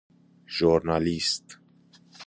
ژورنالیست 0.55 1.47